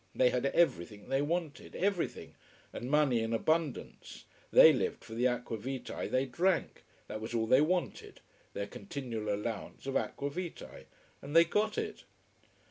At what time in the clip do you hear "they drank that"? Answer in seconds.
6.09-7.21